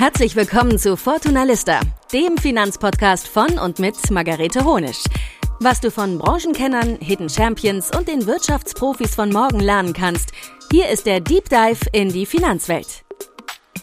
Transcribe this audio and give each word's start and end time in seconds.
Herzlich 0.00 0.34
willkommen 0.34 0.78
zu 0.78 0.96
Fortuna 0.96 1.42
Lista, 1.42 1.78
dem 2.10 2.38
Finanzpodcast 2.38 3.28
von 3.28 3.58
und 3.58 3.78
mit 3.78 4.10
Margarete 4.10 4.64
Honisch. 4.64 5.04
Was 5.60 5.78
du 5.78 5.90
von 5.90 6.16
Branchenkennern, 6.16 6.96
Hidden 7.02 7.28
Champions 7.28 7.94
und 7.94 8.08
den 8.08 8.26
Wirtschaftsprofis 8.26 9.14
von 9.14 9.28
morgen 9.28 9.60
lernen 9.60 9.92
kannst, 9.92 10.32
hier 10.72 10.88
ist 10.88 11.04
der 11.04 11.20
Deep 11.20 11.50
Dive 11.50 11.84
in 11.92 12.08
die 12.08 12.24
Finanzwelt. 12.24 13.04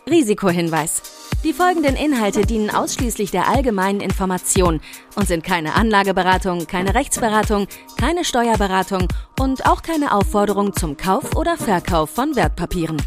Risikohinweis. 0.10 1.04
Die 1.44 1.54
folgenden 1.54 1.96
Inhalte 1.96 2.48
dienen 2.48 2.72
ausschließlich 2.72 3.30
der 3.30 3.48
allgemeinen 3.48 4.02
Information 4.02 4.82
und 5.14 5.28
sind 5.28 5.44
keine 5.44 5.76
Anlageberatung, 5.76 6.66
keine 6.66 6.96
Rechtsberatung, 6.96 7.68
keine 7.96 8.26
Steuerberatung 8.26 9.08
und 9.40 9.68
auch 9.68 9.84
keine 9.84 10.12
Aufforderung 10.16 10.74
zum 10.74 10.98
Kauf 10.98 11.36
oder 11.36 11.58
Verkauf 11.58 12.10
von 12.10 12.36
Wertpapieren. 12.36 12.98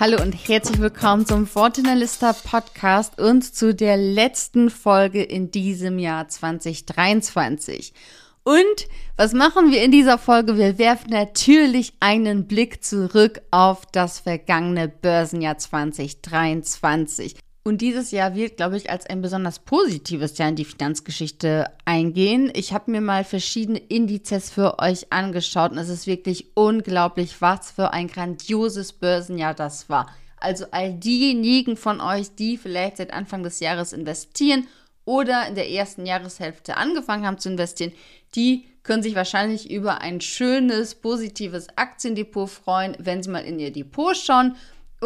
Hallo 0.00 0.20
und 0.20 0.32
herzlich 0.32 0.80
willkommen 0.80 1.24
zum 1.24 1.46
Fortunalista 1.46 2.32
Podcast 2.32 3.20
und 3.20 3.54
zu 3.54 3.72
der 3.72 3.96
letzten 3.96 4.68
Folge 4.68 5.22
in 5.22 5.52
diesem 5.52 6.00
Jahr 6.00 6.26
2023. 6.26 7.94
Und 8.42 8.88
was 9.16 9.34
machen 9.34 9.70
wir 9.70 9.84
in 9.84 9.92
dieser 9.92 10.18
Folge? 10.18 10.58
Wir 10.58 10.78
werfen 10.78 11.10
natürlich 11.10 11.92
einen 12.00 12.48
Blick 12.48 12.82
zurück 12.82 13.40
auf 13.52 13.86
das 13.86 14.18
vergangene 14.18 14.88
Börsenjahr 14.88 15.58
2023. 15.58 17.36
Und 17.66 17.80
dieses 17.80 18.10
Jahr 18.10 18.34
wird, 18.34 18.58
glaube 18.58 18.76
ich, 18.76 18.90
als 18.90 19.06
ein 19.06 19.22
besonders 19.22 19.58
positives 19.58 20.36
Jahr 20.36 20.50
in 20.50 20.56
die 20.56 20.66
Finanzgeschichte 20.66 21.64
eingehen. 21.86 22.52
Ich 22.54 22.74
habe 22.74 22.90
mir 22.90 23.00
mal 23.00 23.24
verschiedene 23.24 23.78
Indizes 23.78 24.50
für 24.50 24.78
euch 24.80 25.10
angeschaut 25.10 25.72
und 25.72 25.78
es 25.78 25.88
ist 25.88 26.06
wirklich 26.06 26.54
unglaublich, 26.54 27.40
was 27.40 27.70
für 27.70 27.94
ein 27.94 28.08
grandioses 28.08 28.92
Börsenjahr 28.92 29.54
das 29.54 29.88
war. 29.88 30.10
Also 30.36 30.66
all 30.72 30.92
diejenigen 30.92 31.78
von 31.78 32.02
euch, 32.02 32.34
die 32.34 32.58
vielleicht 32.58 32.98
seit 32.98 33.14
Anfang 33.14 33.42
des 33.42 33.60
Jahres 33.60 33.94
investieren 33.94 34.68
oder 35.06 35.48
in 35.48 35.54
der 35.54 35.70
ersten 35.70 36.04
Jahreshälfte 36.04 36.76
angefangen 36.76 37.26
haben 37.26 37.38
zu 37.38 37.48
investieren, 37.48 37.92
die 38.34 38.66
können 38.82 39.02
sich 39.02 39.14
wahrscheinlich 39.14 39.70
über 39.70 40.02
ein 40.02 40.20
schönes, 40.20 40.94
positives 40.96 41.68
Aktiendepot 41.76 42.50
freuen, 42.50 42.94
wenn 42.98 43.22
sie 43.22 43.30
mal 43.30 43.46
in 43.46 43.58
ihr 43.58 43.72
Depot 43.72 44.14
schauen 44.14 44.54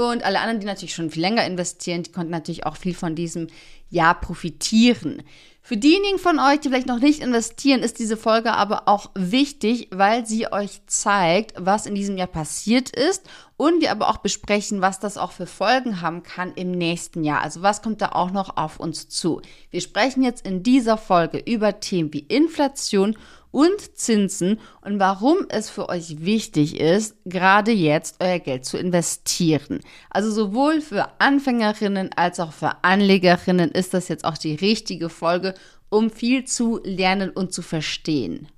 und 0.06 0.24
alle 0.24 0.40
anderen, 0.40 0.60
die 0.60 0.66
natürlich 0.66 0.94
schon 0.94 1.10
viel 1.10 1.22
länger 1.22 1.44
investieren, 1.46 2.02
die 2.02 2.12
konnten 2.12 2.30
natürlich 2.30 2.66
auch 2.66 2.76
viel 2.76 2.94
von 2.94 3.14
diesem 3.14 3.48
Jahr 3.90 4.20
profitieren. 4.20 5.22
Für 5.68 5.76
diejenigen 5.76 6.18
von 6.18 6.38
euch, 6.38 6.60
die 6.60 6.70
vielleicht 6.70 6.86
noch 6.86 6.98
nicht 6.98 7.20
investieren, 7.20 7.82
ist 7.82 7.98
diese 7.98 8.16
Folge 8.16 8.54
aber 8.54 8.88
auch 8.88 9.10
wichtig, 9.14 9.88
weil 9.90 10.24
sie 10.24 10.50
euch 10.50 10.80
zeigt, 10.86 11.52
was 11.58 11.84
in 11.84 11.94
diesem 11.94 12.16
Jahr 12.16 12.26
passiert 12.26 12.88
ist 12.88 13.28
und 13.58 13.82
wir 13.82 13.90
aber 13.90 14.08
auch 14.08 14.16
besprechen, 14.16 14.80
was 14.80 14.98
das 14.98 15.18
auch 15.18 15.32
für 15.32 15.46
Folgen 15.46 16.00
haben 16.00 16.22
kann 16.22 16.54
im 16.54 16.70
nächsten 16.70 17.22
Jahr. 17.22 17.42
Also 17.42 17.60
was 17.60 17.82
kommt 17.82 18.00
da 18.00 18.12
auch 18.12 18.30
noch 18.30 18.56
auf 18.56 18.80
uns 18.80 19.10
zu? 19.10 19.42
Wir 19.70 19.82
sprechen 19.82 20.22
jetzt 20.22 20.46
in 20.46 20.62
dieser 20.62 20.96
Folge 20.96 21.36
über 21.36 21.80
Themen 21.80 22.14
wie 22.14 22.20
Inflation 22.20 23.18
und 23.50 23.96
Zinsen 23.96 24.60
und 24.82 24.98
warum 24.98 25.38
es 25.48 25.70
für 25.70 25.88
euch 25.88 26.24
wichtig 26.24 26.78
ist, 26.78 27.16
gerade 27.24 27.72
jetzt 27.72 28.16
euer 28.20 28.38
Geld 28.38 28.64
zu 28.64 28.78
investieren. 28.78 29.80
Also 30.10 30.30
sowohl 30.30 30.80
für 30.80 31.08
Anfängerinnen 31.20 32.10
als 32.16 32.40
auch 32.40 32.52
für 32.52 32.84
Anlegerinnen 32.84 33.70
ist 33.70 33.94
das 33.94 34.08
jetzt 34.08 34.24
auch 34.24 34.38
die 34.38 34.54
richtige 34.54 35.08
Folge, 35.08 35.54
um 35.88 36.10
viel 36.10 36.44
zu 36.44 36.80
lernen 36.84 37.30
und 37.30 37.52
zu 37.52 37.62
verstehen. 37.62 38.48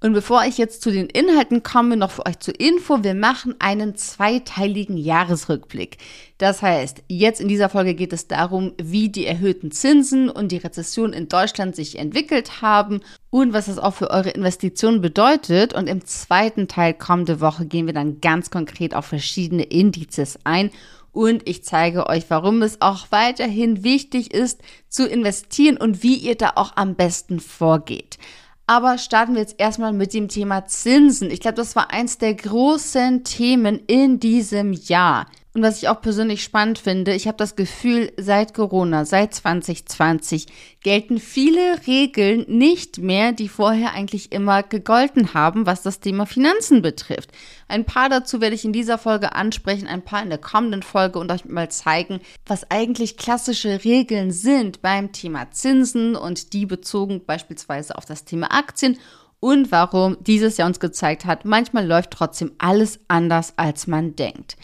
Und 0.00 0.12
bevor 0.12 0.44
ich 0.44 0.58
jetzt 0.58 0.82
zu 0.82 0.92
den 0.92 1.06
Inhalten 1.06 1.64
komme, 1.64 1.96
noch 1.96 2.12
für 2.12 2.26
euch 2.26 2.38
zur 2.38 2.58
Info, 2.60 3.02
wir 3.02 3.14
machen 3.14 3.56
einen 3.58 3.96
zweiteiligen 3.96 4.96
Jahresrückblick. 4.96 5.98
Das 6.38 6.62
heißt, 6.62 7.02
jetzt 7.08 7.40
in 7.40 7.48
dieser 7.48 7.68
Folge 7.68 7.94
geht 7.94 8.12
es 8.12 8.28
darum, 8.28 8.74
wie 8.80 9.08
die 9.08 9.26
erhöhten 9.26 9.72
Zinsen 9.72 10.30
und 10.30 10.52
die 10.52 10.58
Rezession 10.58 11.12
in 11.12 11.28
Deutschland 11.28 11.74
sich 11.74 11.98
entwickelt 11.98 12.62
haben 12.62 13.00
und 13.30 13.52
was 13.52 13.66
das 13.66 13.80
auch 13.80 13.94
für 13.94 14.10
eure 14.10 14.30
Investitionen 14.30 15.00
bedeutet. 15.00 15.74
Und 15.74 15.88
im 15.88 16.04
zweiten 16.04 16.68
Teil 16.68 16.94
kommende 16.94 17.40
Woche 17.40 17.66
gehen 17.66 17.86
wir 17.86 17.94
dann 17.94 18.20
ganz 18.20 18.50
konkret 18.50 18.94
auf 18.94 19.06
verschiedene 19.06 19.64
Indizes 19.64 20.38
ein 20.44 20.70
und 21.10 21.48
ich 21.48 21.64
zeige 21.64 22.06
euch, 22.06 22.26
warum 22.28 22.62
es 22.62 22.80
auch 22.80 23.08
weiterhin 23.10 23.82
wichtig 23.82 24.32
ist 24.32 24.60
zu 24.88 25.08
investieren 25.08 25.76
und 25.76 26.04
wie 26.04 26.14
ihr 26.14 26.36
da 26.36 26.52
auch 26.54 26.76
am 26.76 26.94
besten 26.94 27.40
vorgeht. 27.40 28.18
Aber 28.70 28.98
starten 28.98 29.32
wir 29.32 29.40
jetzt 29.40 29.58
erstmal 29.58 29.94
mit 29.94 30.12
dem 30.12 30.28
Thema 30.28 30.66
Zinsen. 30.66 31.30
Ich 31.30 31.40
glaube, 31.40 31.54
das 31.54 31.74
war 31.74 31.90
eins 31.90 32.18
der 32.18 32.34
großen 32.34 33.24
Themen 33.24 33.80
in 33.86 34.20
diesem 34.20 34.74
Jahr. 34.74 35.26
Und 35.58 35.64
was 35.64 35.78
ich 35.78 35.88
auch 35.88 36.00
persönlich 36.00 36.44
spannend 36.44 36.78
finde, 36.78 37.14
ich 37.14 37.26
habe 37.26 37.36
das 37.36 37.56
Gefühl, 37.56 38.12
seit 38.16 38.54
Corona, 38.54 39.04
seit 39.04 39.34
2020 39.34 40.46
gelten 40.84 41.18
viele 41.18 41.84
Regeln 41.84 42.44
nicht 42.46 42.98
mehr, 42.98 43.32
die 43.32 43.48
vorher 43.48 43.92
eigentlich 43.92 44.30
immer 44.30 44.62
gegolten 44.62 45.34
haben, 45.34 45.66
was 45.66 45.82
das 45.82 45.98
Thema 45.98 46.26
Finanzen 46.26 46.80
betrifft. 46.80 47.32
Ein 47.66 47.84
paar 47.84 48.08
dazu 48.08 48.40
werde 48.40 48.54
ich 48.54 48.64
in 48.64 48.72
dieser 48.72 48.98
Folge 48.98 49.34
ansprechen, 49.34 49.88
ein 49.88 50.04
paar 50.04 50.22
in 50.22 50.28
der 50.28 50.38
kommenden 50.38 50.84
Folge 50.84 51.18
und 51.18 51.32
euch 51.32 51.44
mal 51.44 51.68
zeigen, 51.68 52.20
was 52.46 52.70
eigentlich 52.70 53.16
klassische 53.16 53.82
Regeln 53.82 54.30
sind 54.30 54.80
beim 54.80 55.10
Thema 55.10 55.50
Zinsen 55.50 56.14
und 56.14 56.52
die 56.52 56.66
bezogen 56.66 57.24
beispielsweise 57.26 57.98
auf 57.98 58.04
das 58.04 58.24
Thema 58.24 58.52
Aktien 58.52 58.96
und 59.40 59.72
warum 59.72 60.18
dieses 60.20 60.56
Jahr 60.56 60.68
uns 60.68 60.80
gezeigt 60.80 61.24
hat, 61.24 61.44
manchmal 61.44 61.86
läuft 61.86 62.12
trotzdem 62.12 62.52
alles 62.58 63.00
anders, 63.08 63.54
als 63.56 63.88
man 63.88 64.14
denkt. 64.16 64.56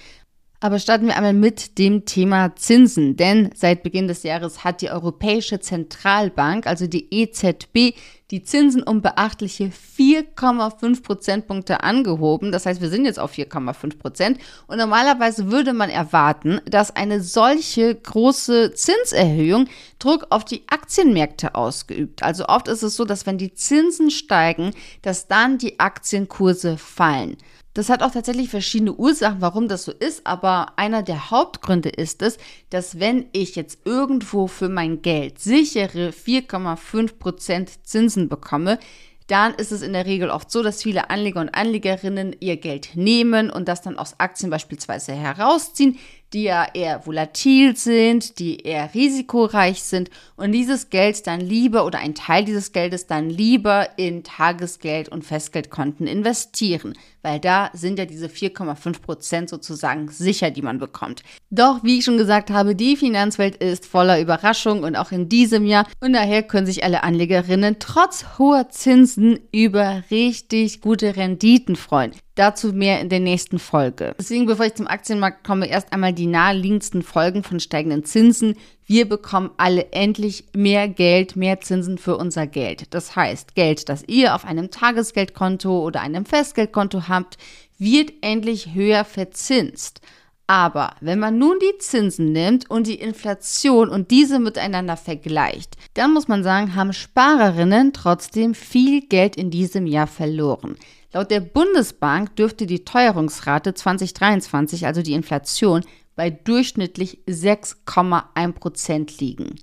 Aber 0.64 0.78
starten 0.78 1.08
wir 1.08 1.16
einmal 1.16 1.34
mit 1.34 1.76
dem 1.76 2.06
Thema 2.06 2.56
Zinsen, 2.56 3.16
denn 3.16 3.50
seit 3.54 3.82
Beginn 3.82 4.08
des 4.08 4.22
Jahres 4.22 4.64
hat 4.64 4.80
die 4.80 4.88
Europäische 4.88 5.60
Zentralbank, 5.60 6.66
also 6.66 6.86
die 6.86 7.12
EZB, 7.12 7.94
die 8.30 8.42
Zinsen 8.44 8.82
um 8.82 9.02
beachtliche 9.02 9.70
4,5 9.98 11.02
Prozentpunkte 11.02 11.82
angehoben. 11.82 12.50
Das 12.50 12.64
heißt, 12.64 12.80
wir 12.80 12.88
sind 12.88 13.04
jetzt 13.04 13.18
auf 13.18 13.34
4,5 13.34 13.98
Prozent. 13.98 14.38
Und 14.66 14.78
normalerweise 14.78 15.50
würde 15.50 15.74
man 15.74 15.90
erwarten, 15.90 16.62
dass 16.64 16.96
eine 16.96 17.20
solche 17.20 17.94
große 17.94 18.72
Zinserhöhung 18.72 19.68
Druck 19.98 20.28
auf 20.30 20.46
die 20.46 20.62
Aktienmärkte 20.68 21.56
ausgeübt. 21.56 22.22
Also 22.22 22.46
oft 22.46 22.68
ist 22.68 22.82
es 22.82 22.96
so, 22.96 23.04
dass 23.04 23.26
wenn 23.26 23.36
die 23.36 23.52
Zinsen 23.52 24.10
steigen, 24.10 24.70
dass 25.02 25.28
dann 25.28 25.58
die 25.58 25.78
Aktienkurse 25.78 26.78
fallen. 26.78 27.36
Das 27.74 27.88
hat 27.88 28.04
auch 28.04 28.12
tatsächlich 28.12 28.50
verschiedene 28.50 28.94
Ursachen, 28.94 29.40
warum 29.40 29.66
das 29.66 29.84
so 29.84 29.90
ist, 29.90 30.24
aber 30.26 30.78
einer 30.78 31.02
der 31.02 31.32
Hauptgründe 31.32 31.88
ist 31.88 32.22
es, 32.22 32.38
dass 32.70 33.00
wenn 33.00 33.26
ich 33.32 33.56
jetzt 33.56 33.80
irgendwo 33.84 34.46
für 34.46 34.68
mein 34.68 35.02
Geld 35.02 35.40
sichere 35.40 36.10
4,5% 36.10 37.82
Zinsen 37.82 38.28
bekomme, 38.28 38.78
dann 39.26 39.54
ist 39.54 39.72
es 39.72 39.82
in 39.82 39.92
der 39.92 40.06
Regel 40.06 40.30
oft 40.30 40.52
so, 40.52 40.62
dass 40.62 40.82
viele 40.82 41.10
Anleger 41.10 41.40
und 41.40 41.48
Anlegerinnen 41.48 42.36
ihr 42.38 42.58
Geld 42.58 42.90
nehmen 42.94 43.50
und 43.50 43.66
das 43.66 43.82
dann 43.82 43.98
aus 43.98 44.20
Aktien 44.20 44.50
beispielsweise 44.50 45.12
herausziehen, 45.12 45.98
die 46.32 46.44
ja 46.44 46.66
eher 46.74 47.06
volatil 47.06 47.76
sind, 47.76 48.38
die 48.38 48.60
eher 48.60 48.92
risikoreich 48.94 49.82
sind 49.82 50.10
und 50.36 50.52
dieses 50.52 50.90
Geld 50.90 51.26
dann 51.26 51.40
lieber 51.40 51.86
oder 51.86 52.00
ein 52.00 52.14
Teil 52.14 52.44
dieses 52.44 52.72
Geldes 52.72 53.06
dann 53.06 53.30
lieber 53.30 53.88
in 53.96 54.24
Tagesgeld 54.24 55.08
und 55.08 55.24
Festgeldkonten 55.24 56.06
investieren, 56.06 56.94
weil 57.22 57.38
da 57.38 57.70
sind 57.72 57.98
ja 57.98 58.04
diese 58.04 58.26
4,5 58.26 59.00
Prozent 59.00 59.48
sozusagen 59.48 60.08
sicher, 60.08 60.50
die 60.50 60.62
man 60.62 60.78
bekommt. 60.78 61.22
Doch, 61.50 61.84
wie 61.84 61.98
ich 61.98 62.04
schon 62.04 62.18
gesagt 62.18 62.50
habe, 62.50 62.74
die 62.74 62.96
Finanzwelt 62.96 63.56
ist 63.56 63.86
voller 63.86 64.20
Überraschung 64.20 64.82
und 64.82 64.96
auch 64.96 65.12
in 65.12 65.28
diesem 65.28 65.66
Jahr 65.66 65.86
und 66.00 66.14
daher 66.14 66.42
können 66.42 66.66
sich 66.66 66.82
alle 66.82 67.04
Anlegerinnen 67.04 67.76
trotz 67.78 68.24
hoher 68.38 68.68
Zinsen 68.70 69.38
über 69.52 70.02
richtig 70.10 70.80
gute 70.80 71.16
Renditen 71.16 71.76
freuen. 71.76 72.12
Dazu 72.36 72.72
mehr 72.72 73.00
in 73.00 73.08
der 73.08 73.20
nächsten 73.20 73.60
Folge. 73.60 74.16
Deswegen, 74.18 74.46
bevor 74.46 74.66
ich 74.66 74.74
zum 74.74 74.88
Aktienmarkt 74.88 75.44
komme, 75.44 75.68
erst 75.68 75.92
einmal 75.92 76.12
die 76.12 76.26
naheliegendsten 76.26 77.04
Folgen 77.04 77.44
von 77.44 77.60
steigenden 77.60 78.04
Zinsen. 78.04 78.56
Wir 78.86 79.08
bekommen 79.08 79.50
alle 79.56 79.92
endlich 79.92 80.44
mehr 80.52 80.88
Geld, 80.88 81.36
mehr 81.36 81.60
Zinsen 81.60 81.96
für 81.96 82.16
unser 82.16 82.48
Geld. 82.48 82.92
Das 82.92 83.14
heißt, 83.14 83.54
Geld, 83.54 83.88
das 83.88 84.02
ihr 84.08 84.34
auf 84.34 84.44
einem 84.44 84.72
Tagesgeldkonto 84.72 85.84
oder 85.84 86.00
einem 86.00 86.26
Festgeldkonto 86.26 87.06
habt, 87.08 87.38
wird 87.78 88.12
endlich 88.20 88.74
höher 88.74 89.04
verzinst. 89.04 90.00
Aber 90.46 90.94
wenn 91.00 91.20
man 91.20 91.38
nun 91.38 91.56
die 91.58 91.78
Zinsen 91.78 92.32
nimmt 92.32 92.68
und 92.68 92.86
die 92.86 93.00
Inflation 93.00 93.88
und 93.88 94.10
diese 94.10 94.38
miteinander 94.38 94.96
vergleicht, 94.96 95.76
dann 95.94 96.12
muss 96.12 96.28
man 96.28 96.42
sagen, 96.42 96.74
haben 96.74 96.92
Sparerinnen 96.92 97.92
trotzdem 97.92 98.54
viel 98.54 99.06
Geld 99.06 99.36
in 99.36 99.50
diesem 99.50 99.86
Jahr 99.86 100.06
verloren. 100.06 100.76
Laut 101.14 101.30
der 101.30 101.38
Bundesbank 101.38 102.34
dürfte 102.34 102.66
die 102.66 102.84
Teuerungsrate 102.84 103.72
2023, 103.72 104.84
also 104.84 105.00
die 105.00 105.12
Inflation, 105.12 105.84
bei 106.16 106.28
durchschnittlich 106.28 107.20
6,1 107.28 108.52
Prozent 108.52 109.20
liegen. 109.20 109.54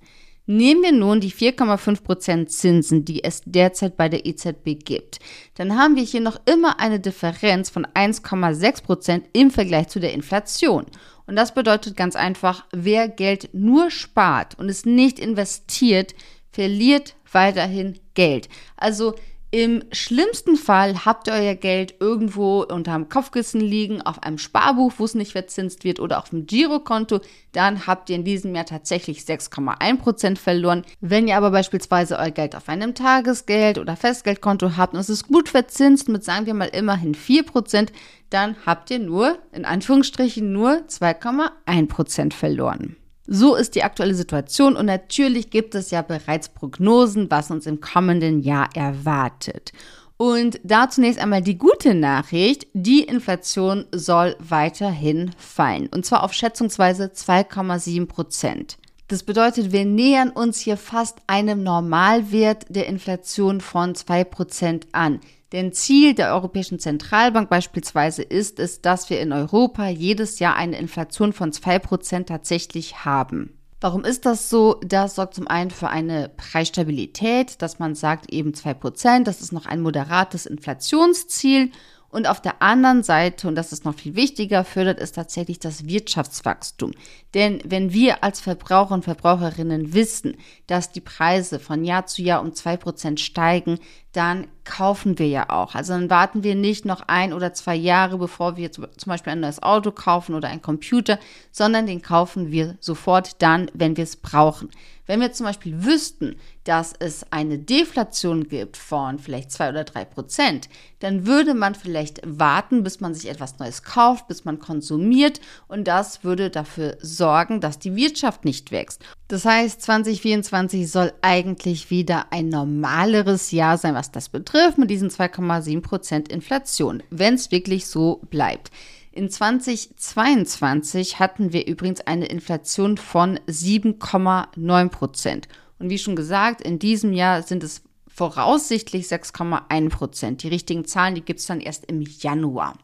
Nehmen 0.46 0.82
wir 0.82 0.92
nun 0.92 1.20
die 1.20 1.30
4,5 1.30 2.02
Prozent 2.02 2.50
Zinsen, 2.50 3.04
die 3.04 3.22
es 3.22 3.42
derzeit 3.44 3.98
bei 3.98 4.08
der 4.08 4.24
EZB 4.24 4.82
gibt, 4.82 5.18
dann 5.54 5.76
haben 5.76 5.94
wir 5.94 6.02
hier 6.02 6.22
noch 6.22 6.40
immer 6.46 6.80
eine 6.80 7.00
Differenz 7.00 7.68
von 7.68 7.86
1,6 7.86 8.82
Prozent 8.82 9.26
im 9.34 9.50
Vergleich 9.50 9.88
zu 9.88 10.00
der 10.00 10.14
Inflation. 10.14 10.86
Und 11.26 11.36
das 11.36 11.52
bedeutet 11.52 11.98
ganz 11.98 12.16
einfach, 12.16 12.64
wer 12.72 13.08
Geld 13.08 13.50
nur 13.52 13.90
spart 13.90 14.58
und 14.58 14.70
es 14.70 14.86
nicht 14.86 15.18
investiert, 15.18 16.14
verliert 16.50 17.14
weiterhin 17.30 17.98
Geld. 18.14 18.48
Also 18.76 19.14
im 19.54 19.84
schlimmsten 19.92 20.56
Fall 20.56 21.04
habt 21.04 21.26
ihr 21.26 21.34
euer 21.34 21.54
Geld 21.54 21.96
irgendwo 22.00 22.62
unterm 22.62 23.10
Kopfkissen 23.10 23.60
liegen, 23.60 24.00
auf 24.00 24.22
einem 24.22 24.38
Sparbuch, 24.38 24.94
wo 24.96 25.04
es 25.04 25.14
nicht 25.14 25.32
verzinst 25.32 25.84
wird 25.84 26.00
oder 26.00 26.18
auf 26.18 26.30
dem 26.30 26.46
Girokonto. 26.46 27.20
Dann 27.52 27.86
habt 27.86 28.08
ihr 28.08 28.16
in 28.16 28.24
diesem 28.24 28.54
Jahr 28.54 28.64
tatsächlich 28.64 29.18
6,1% 29.20 30.38
verloren. 30.38 30.86
Wenn 31.02 31.28
ihr 31.28 31.36
aber 31.36 31.50
beispielsweise 31.50 32.18
euer 32.18 32.30
Geld 32.30 32.56
auf 32.56 32.70
einem 32.70 32.94
Tagesgeld 32.94 33.76
oder 33.76 33.94
Festgeldkonto 33.94 34.78
habt 34.78 34.94
und 34.94 35.00
es 35.00 35.10
ist 35.10 35.28
gut 35.28 35.50
verzinst 35.50 36.08
mit, 36.08 36.24
sagen 36.24 36.46
wir 36.46 36.54
mal, 36.54 36.70
immerhin 36.72 37.14
4%, 37.14 37.88
dann 38.30 38.56
habt 38.64 38.90
ihr 38.90 39.00
nur, 39.00 39.36
in 39.52 39.66
Anführungsstrichen, 39.66 40.50
nur 40.50 40.82
2,1% 40.88 42.32
verloren. 42.32 42.96
So 43.26 43.54
ist 43.54 43.74
die 43.76 43.84
aktuelle 43.84 44.14
Situation 44.14 44.74
und 44.76 44.86
natürlich 44.86 45.50
gibt 45.50 45.74
es 45.74 45.90
ja 45.90 46.02
bereits 46.02 46.48
Prognosen, 46.48 47.30
was 47.30 47.50
uns 47.50 47.66
im 47.66 47.80
kommenden 47.80 48.40
Jahr 48.40 48.68
erwartet. 48.74 49.72
Und 50.16 50.60
da 50.64 50.88
zunächst 50.88 51.20
einmal 51.20 51.42
die 51.42 51.58
gute 51.58 51.94
Nachricht, 51.94 52.66
die 52.74 53.02
Inflation 53.02 53.86
soll 53.92 54.36
weiterhin 54.38 55.30
fallen 55.36 55.88
und 55.88 56.04
zwar 56.04 56.22
auf 56.24 56.32
schätzungsweise 56.32 57.06
2,7 57.06 58.06
Prozent. 58.06 58.78
Das 59.08 59.24
bedeutet, 59.24 59.72
wir 59.72 59.84
nähern 59.84 60.30
uns 60.30 60.58
hier 60.58 60.76
fast 60.76 61.18
einem 61.26 61.62
Normalwert 61.62 62.64
der 62.68 62.86
Inflation 62.86 63.60
von 63.60 63.94
2 63.94 64.24
Prozent 64.24 64.86
an. 64.92 65.20
Denn 65.52 65.72
Ziel 65.72 66.14
der 66.14 66.32
Europäischen 66.32 66.78
Zentralbank 66.78 67.50
beispielsweise 67.50 68.22
ist 68.22 68.58
es, 68.58 68.80
dass 68.80 69.10
wir 69.10 69.20
in 69.20 69.32
Europa 69.32 69.86
jedes 69.88 70.38
Jahr 70.38 70.56
eine 70.56 70.78
Inflation 70.78 71.34
von 71.34 71.52
2% 71.52 72.24
tatsächlich 72.24 73.04
haben. 73.04 73.58
Warum 73.82 74.04
ist 74.04 74.24
das 74.24 74.48
so? 74.48 74.80
Das 74.86 75.16
sorgt 75.16 75.34
zum 75.34 75.48
einen 75.48 75.70
für 75.70 75.88
eine 75.88 76.30
Preisstabilität, 76.36 77.60
dass 77.60 77.80
man 77.80 77.94
sagt 77.94 78.32
eben 78.32 78.52
2%, 78.52 79.24
das 79.24 79.40
ist 79.40 79.52
noch 79.52 79.66
ein 79.66 79.80
moderates 79.80 80.46
Inflationsziel 80.46 81.72
und 82.12 82.28
auf 82.28 82.42
der 82.42 82.60
anderen 82.60 83.02
Seite, 83.02 83.48
und 83.48 83.54
das 83.54 83.72
ist 83.72 83.86
noch 83.86 83.94
viel 83.94 84.14
wichtiger, 84.14 84.64
fördert 84.64 85.00
es 85.00 85.12
tatsächlich 85.12 85.58
das 85.58 85.86
Wirtschaftswachstum. 85.86 86.92
Denn 87.32 87.60
wenn 87.64 87.94
wir 87.94 88.22
als 88.22 88.40
Verbraucher 88.40 88.92
und 88.94 89.04
Verbraucherinnen 89.04 89.94
wissen, 89.94 90.36
dass 90.66 90.92
die 90.92 91.00
Preise 91.00 91.58
von 91.58 91.84
Jahr 91.84 92.06
zu 92.06 92.20
Jahr 92.20 92.42
um 92.42 92.54
zwei 92.54 92.76
Prozent 92.76 93.18
steigen, 93.18 93.78
dann 94.12 94.46
kaufen 94.64 95.18
wir 95.18 95.28
ja 95.28 95.50
auch. 95.50 95.74
Also 95.74 95.92
dann 95.92 96.10
warten 96.10 96.42
wir 96.42 96.54
nicht 96.54 96.84
noch 96.84 97.02
ein 97.06 97.32
oder 97.32 97.52
zwei 97.52 97.74
Jahre, 97.74 98.18
bevor 98.18 98.56
wir 98.56 98.72
zum 98.72 98.88
Beispiel 99.06 99.32
ein 99.32 99.40
neues 99.40 99.62
Auto 99.62 99.90
kaufen 99.90 100.34
oder 100.34 100.48
ein 100.48 100.62
Computer, 100.62 101.18
sondern 101.50 101.86
den 101.86 102.02
kaufen 102.02 102.50
wir 102.50 102.76
sofort 102.80 103.42
dann, 103.42 103.70
wenn 103.74 103.96
wir 103.96 104.04
es 104.04 104.16
brauchen. 104.16 104.70
Wenn 105.06 105.20
wir 105.20 105.32
zum 105.32 105.46
Beispiel 105.46 105.84
wüssten, 105.84 106.36
dass 106.62 106.94
es 106.96 107.26
eine 107.32 107.58
Deflation 107.58 108.48
gibt 108.48 108.76
von 108.76 109.18
vielleicht 109.18 109.50
zwei 109.50 109.68
oder 109.68 109.82
drei 109.82 110.04
Prozent, 110.04 110.68
dann 111.00 111.26
würde 111.26 111.54
man 111.54 111.74
vielleicht 111.74 112.20
warten, 112.24 112.84
bis 112.84 113.00
man 113.00 113.12
sich 113.12 113.28
etwas 113.28 113.58
Neues 113.58 113.82
kauft, 113.82 114.28
bis 114.28 114.44
man 114.44 114.60
konsumiert 114.60 115.40
und 115.66 115.88
das 115.88 116.22
würde 116.22 116.50
dafür 116.50 116.98
sorgen, 117.00 117.60
dass 117.60 117.80
die 117.80 117.96
Wirtschaft 117.96 118.44
nicht 118.44 118.70
wächst. 118.70 119.02
Das 119.26 119.44
heißt, 119.44 119.82
2024 119.82 120.88
soll 120.88 121.12
eigentlich 121.20 121.90
wieder 121.90 122.26
ein 122.30 122.48
normaleres 122.48 123.50
Jahr 123.50 123.78
sein, 123.78 123.94
was 123.94 124.12
das 124.12 124.28
betrifft, 124.28 124.51
mit 124.76 124.90
diesen 124.90 125.10
2,7 125.10 125.80
Prozent 125.80 126.28
Inflation, 126.28 127.02
wenn 127.10 127.34
es 127.34 127.50
wirklich 127.50 127.86
so 127.86 128.20
bleibt. 128.30 128.70
In 129.10 129.30
2022 129.30 131.18
hatten 131.18 131.52
wir 131.52 131.66
übrigens 131.66 132.00
eine 132.02 132.26
Inflation 132.26 132.98
von 132.98 133.38
7,9 133.46 134.88
Prozent. 134.88 135.48
Und 135.78 135.90
wie 135.90 135.98
schon 135.98 136.16
gesagt, 136.16 136.60
in 136.60 136.78
diesem 136.78 137.12
Jahr 137.12 137.42
sind 137.42 137.62
es 137.64 137.82
voraussichtlich 138.08 139.06
6,1 139.06 139.88
Prozent. 139.88 140.42
Die 140.42 140.48
richtigen 140.48 140.84
Zahlen, 140.84 141.14
die 141.14 141.24
gibt 141.24 141.40
es 141.40 141.46
dann 141.46 141.60
erst 141.60 141.86
im 141.86 142.02
Januar. 142.02 142.74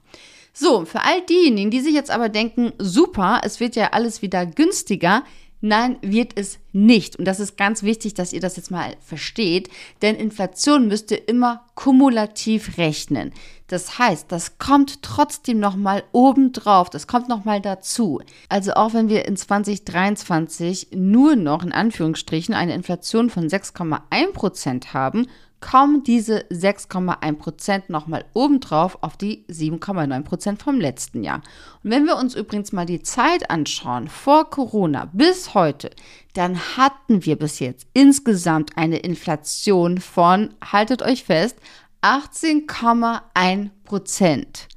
So, 0.53 0.85
für 0.85 1.03
all 1.03 1.21
diejenigen, 1.23 1.71
die 1.71 1.81
sich 1.81 1.95
jetzt 1.95 2.11
aber 2.11 2.29
denken, 2.29 2.73
super, 2.79 3.43
es 3.45 3.61
wird 3.61 3.77
ja 3.77 3.91
alles 3.93 4.23
wieder 4.23 4.45
günstiger, 4.45 5.23
Nein, 5.61 5.99
wird 6.03 6.33
es 6.37 6.61
nicht. 6.73 7.17
Und 7.17 7.25
das 7.25 7.41
ist 7.41 7.57
ganz 7.57 7.83
wichtig, 7.83 8.15
dass 8.15 8.33
ihr 8.33 8.41
das 8.41 8.57
jetzt 8.57 8.71
mal 8.71 8.95
versteht, 9.01 9.69
denn 10.03 10.15
Inflation 10.15 10.87
müsst 10.87 11.11
ihr 11.11 11.29
immer 11.29 11.67
kumulativ 11.75 12.79
rechnen. 12.79 13.33
Das 13.67 13.99
heißt, 13.99 14.31
das 14.31 14.59
kommt 14.59 15.03
trotzdem 15.03 15.59
nochmal 15.59 16.05
obendrauf, 16.13 16.91
das 16.91 17.09
kommt 17.09 17.29
nochmal 17.29 17.61
dazu. 17.61 18.21
Also 18.49 18.75
auch 18.75 18.95
wenn 18.95 19.09
wir 19.09 19.27
in 19.27 19.37
2023 19.37 20.89
nur 20.93 21.35
noch 21.35 21.65
in 21.65 21.73
Anführungsstrichen 21.73 22.55
eine 22.55 22.75
Inflation 22.75 23.29
von 23.29 23.49
6,1 23.49 24.33
Prozent 24.33 24.95
haben, 24.95 25.27
kommen 25.61 26.05
diese 26.05 26.45
6,1 26.51 27.33
Prozent 27.35 27.91
nochmal 27.91 28.25
obendrauf 28.35 28.99
auf 29.03 29.17
die 29.17 29.45
7,9 29.49 30.23
Prozent 30.23 30.63
vom 30.63 30.81
letzten 30.81 31.23
Jahr. 31.23 31.43
Und 31.83 31.91
wenn 31.91 32.07
wir 32.07 32.17
uns 32.17 32.35
übrigens 32.35 32.73
mal 32.73 32.87
die 32.87 33.03
Zeit 33.03 33.51
anschauen, 33.51 34.09
vor 34.09 34.51
Corona 34.51 35.11
bis 35.13 35.55
heute, 35.55 35.91
dann 36.35 36.59
hatten 36.77 37.25
wir 37.25 37.37
bis 37.37 37.59
jetzt 37.59 37.87
insgesamt 37.93 38.77
eine 38.77 38.99
Inflation 38.99 39.99
von, 39.99 40.55
haltet 40.65 41.03
euch 41.03 41.25
fest, 41.25 41.57
18,1 42.03 43.71
Prozent. 43.85 44.69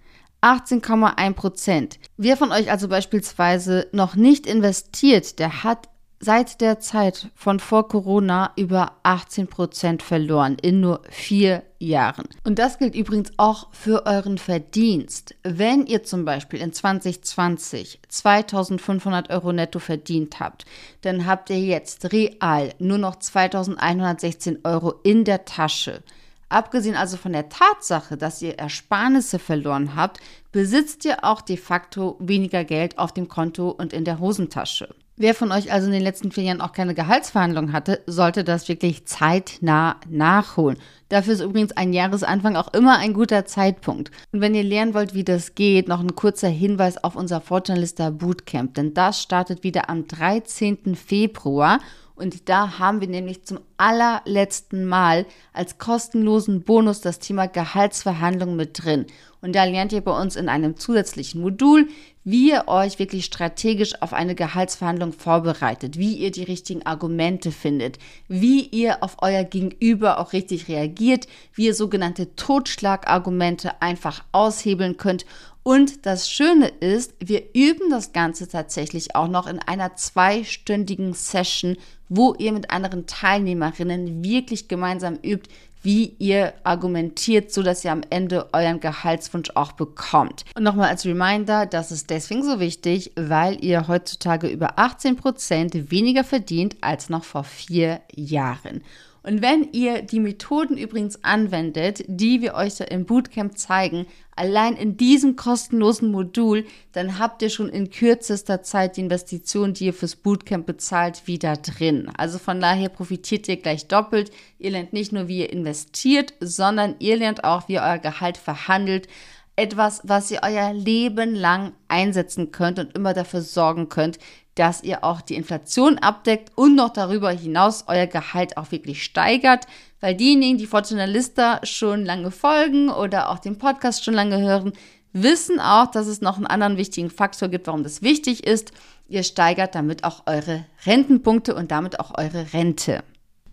18,1 0.42 1.34
Prozent. 1.34 2.00
Wer 2.18 2.36
von 2.36 2.52
euch 2.52 2.72
also 2.72 2.88
beispielsweise 2.88 3.88
noch 3.92 4.16
nicht 4.16 4.48
investiert, 4.48 5.38
der 5.38 5.64
hat 5.64 5.88
seit 6.22 6.62
der 6.62 6.80
Zeit 6.80 7.30
von 7.36 7.60
vor 7.60 7.88
Corona 7.88 8.52
über 8.56 8.94
18 9.04 9.48
Prozent 9.48 10.04
verloren 10.04 10.56
in 10.62 10.80
nur 10.80 11.02
vier 11.10 11.64
Jahren. 11.80 12.30
Und 12.44 12.60
das 12.60 12.78
gilt 12.78 12.96
übrigens 12.96 13.32
auch 13.38 13.68
für 13.72 14.06
euren 14.06 14.38
Verdienst. 14.38 15.36
Wenn 15.44 15.88
ihr 15.88 16.04
zum 16.04 16.24
Beispiel 16.24 16.62
in 16.62 16.72
2020 16.72 18.00
2500 18.08 19.32
Euro 19.32 19.52
netto 19.52 19.80
verdient 19.80 20.40
habt, 20.40 20.66
dann 21.02 21.26
habt 21.26 21.50
ihr 21.50 21.60
jetzt 21.60 22.14
real 22.14 22.74
nur 22.78 23.00
noch 23.00 23.18
2116 23.18 24.60
Euro 24.64 24.94
in 25.04 25.26
der 25.26 25.46
Tasche. 25.46 26.04
Abgesehen 26.50 26.96
also 26.98 27.18
von 27.18 27.32
der 27.32 27.50
Tatsache, 27.50 28.18
dass 28.18 28.42
ihr 28.42 28.60
Ersparnisse 28.60 29.40
verloren 29.40 29.96
habt, 29.96 30.20
besitzt 30.52 31.06
ihr 31.06 31.24
auch 31.24 31.42
de 31.42 31.56
facto 31.58 32.18
weniger 32.20 32.66
Geld 32.66 32.98
auf 33.00 33.14
dem 33.14 33.30
Konto 33.30 33.70
und 33.70 33.94
in 33.94 34.04
der 34.04 34.20
Hosentasche. 34.20 34.94
Wer 35.22 35.36
von 35.36 35.52
euch 35.52 35.72
also 35.72 35.86
in 35.86 35.94
den 35.94 36.02
letzten 36.02 36.32
vier 36.32 36.46
Jahren 36.46 36.62
auch 36.62 36.72
keine 36.72 36.96
Gehaltsverhandlung 36.96 37.74
hatte, 37.74 38.02
sollte 38.08 38.44
das 38.44 38.68
wirklich 38.68 39.06
zeitnah 39.06 39.98
nachholen. 40.10 40.80
Dafür 41.10 41.34
ist 41.34 41.42
übrigens 41.42 41.74
ein 41.74 41.94
Jahresanfang 41.94 42.56
auch 42.56 42.74
immer 42.74 42.98
ein 42.98 43.14
guter 43.14 43.46
Zeitpunkt. 43.46 44.10
Und 44.32 44.42
wenn 44.42 44.56
ihr 44.56 44.64
lernen 44.64 44.96
wollt, 44.96 45.14
wie 45.14 45.24
das 45.24 45.54
geht, 45.54 45.88
noch 45.88 46.00
ein 46.00 46.16
kurzer 46.16 46.48
Hinweis 46.48 47.04
auf 47.04 47.16
unser 47.16 47.40
Fortunalista 47.40 48.10
Bootcamp, 48.10 48.74
denn 48.74 48.96
das 48.96 49.22
startet 49.22 49.64
wieder 49.64 49.92
am 49.92 50.08
13. 50.08 50.96
Februar 50.96 51.78
und 52.22 52.48
da 52.50 52.78
haben 52.80 53.02
wir 53.02 53.08
nämlich 53.08 53.44
zum 53.44 53.60
allerletzten 53.78 54.86
Mal 54.86 55.26
als 55.54 55.80
kostenlosen 55.80 56.62
Bonus 56.62 57.02
das 57.02 57.20
Thema 57.20 57.48
Gehaltsverhandlung 57.48 58.56
mit 58.56 58.84
drin. 58.84 59.08
Und 59.42 59.56
da 59.56 59.64
lernt 59.64 59.92
ihr 59.92 60.02
bei 60.02 60.12
uns 60.18 60.36
in 60.36 60.48
einem 60.48 60.78
zusätzlichen 60.78 61.42
Modul, 61.42 61.88
wie 62.24 62.52
ihr 62.52 62.68
euch 62.68 63.00
wirklich 63.00 63.26
strategisch 63.26 64.00
auf 64.02 64.14
eine 64.14 64.36
Gehaltsverhandlung 64.36 65.14
vorbereitet, 65.14 65.98
wie 65.98 66.14
ihr 66.14 66.30
die 66.30 66.44
richtigen 66.44 66.86
Argumente 66.86 67.52
findet, 67.52 67.98
wie 68.28 68.62
ihr 68.68 69.04
auf 69.04 69.18
euer 69.22 69.44
Gegenüber 69.44 70.20
auch 70.20 70.34
richtig 70.34 70.68
reagiert, 70.68 71.28
wie 71.56 71.66
ihr 71.66 71.74
sogenannte 71.74 72.36
Totschlagargumente 72.36 73.82
einfach 73.82 74.24
aushebeln 74.32 74.98
könnt 74.98 75.26
und 75.64 76.06
das 76.06 76.30
Schöne 76.30 76.68
ist, 76.68 77.14
wir 77.20 77.54
üben 77.54 77.90
das 77.90 78.14
Ganze 78.14 78.48
tatsächlich 78.48 79.16
auch 79.16 79.28
noch 79.28 79.48
in 79.48 79.60
einer 79.60 79.96
zweistündigen 79.96 81.14
Session, 81.14 81.78
wo 82.10 82.34
ihr 82.34 82.52
mit 82.52 82.72
anderen 82.72 83.06
Teilnehmerinnen 83.06 84.24
wirklich 84.24 84.68
gemeinsam 84.68 85.20
übt, 85.24 85.50
wie 85.84 86.16
ihr 86.20 86.54
argumentiert, 86.64 87.52
so 87.52 87.64
dass 87.64 87.84
ihr 87.84 87.92
am 87.92 88.04
Ende 88.10 88.50
euren 88.54 88.80
Gehaltswunsch 88.80 89.52
auch 89.56 89.72
bekommt. 89.72 90.46
Und 90.56 90.64
nochmal 90.64 90.90
als 90.90 91.06
Reminder, 91.06 91.66
das 91.66 91.92
ist 91.92 92.10
deswegen 92.10 92.44
so 92.44 92.60
wichtig, 92.60 93.12
weil 93.16 93.64
ihr 93.64 93.88
heutzutage 93.88 94.48
über 94.48 94.78
18 94.78 95.16
Prozent 95.16 95.92
weniger 95.92 96.24
verdient 96.24 96.76
als 96.82 97.10
noch 97.10 97.24
vor 97.24 97.44
vier 97.44 98.02
Jahren. 98.14 98.84
Und 99.24 99.42
wenn 99.42 99.72
ihr 99.72 100.02
die 100.02 100.20
Methoden 100.20 100.78
übrigens 100.78 101.24
anwendet, 101.24 102.04
die 102.08 102.42
wir 102.42 102.56
euch 102.56 102.80
im 102.80 103.06
Bootcamp 103.06 103.56
zeigen, 103.56 104.08
allein 104.36 104.76
in 104.76 104.98
diesem 104.98 105.36
kostenlosen 105.36 106.12
Modul, 106.12 106.66
dann 106.94 107.20
habt 107.20 107.44
ihr 107.44 107.52
schon 107.52 107.70
in 107.70 107.92
kürzester 107.92 108.64
Zeit 108.64 108.98
die 108.98 109.02
Investition, 109.02 109.74
die 109.74 109.86
ihr 109.86 109.94
fürs 109.94 110.16
Bootcamp 110.16 110.66
bezahlt, 110.66 111.28
wieder 111.28 111.56
drin. 111.58 112.10
Also 112.18 112.40
von 112.40 112.60
daher 112.60 112.90
profitiert 112.90 113.48
ihr 113.48 113.58
gleich 113.58 113.88
doppelt. 113.88 114.32
Ihr 114.58 114.72
lernt 114.72 114.94
nicht 114.94 115.12
nur, 115.12 115.28
wie 115.28 115.42
ihr 115.42 115.52
investiert, 115.52 116.34
sondern 116.40 116.96
ihr 116.98 117.18
lernt 117.18 117.44
auch, 117.44 117.68
wie 117.68 117.74
ihr 117.74 117.82
euer 117.82 118.00
Gehalt 118.00 118.38
verhandelt. 118.38 119.08
Etwas, 119.56 120.02
was 120.04 120.32
ihr 120.32 120.42
euer 120.44 120.74
Leben 120.74 121.36
lang 121.36 121.74
einsetzen 121.88 122.52
könnt 122.52 122.80
und 122.80 122.96
immer 122.96 123.14
dafür 123.14 123.42
sorgen 123.42 123.90
könnt, 123.90 124.18
dass 124.56 124.84
ihr 124.84 125.04
auch 125.04 125.22
die 125.22 125.36
Inflation 125.36 125.98
abdeckt 125.98 126.52
und 126.56 126.76
noch 126.76 126.90
darüber 126.90 127.32
hinaus 127.32 127.86
euer 127.88 128.08
Gehalt 128.08 128.58
auch 128.58 128.72
wirklich 128.72 129.04
steigert, 129.04 129.66
weil 130.00 130.16
diejenigen, 130.16 130.58
die 130.58 130.68
Fortuna 130.68 131.06
Lista 131.06 131.60
schon 131.64 132.06
lange 132.06 132.32
folgen 132.32 132.90
oder 132.90 133.30
auch 133.30 133.40
den 133.40 133.58
Podcast 133.58 134.04
schon 134.04 134.14
lange 134.14 134.42
hören, 134.42 134.74
wissen 135.14 135.60
auch, 135.60 135.88
dass 135.88 136.08
es 136.08 136.22
noch 136.22 136.38
einen 136.38 136.48
anderen 136.48 136.78
wichtigen 136.78 137.10
Faktor 137.10 137.50
gibt, 137.50 137.68
warum 137.68 137.84
das 137.84 138.02
wichtig 138.02 138.46
ist. 138.46 138.72
Ihr 139.08 139.24
steigert 139.24 139.76
damit 139.76 140.04
auch 140.04 140.24
eure 140.26 140.66
Rentenpunkte 140.86 141.56
und 141.56 141.72
damit 141.72 142.00
auch 142.00 142.18
eure 142.18 142.54
Rente. 142.54 143.04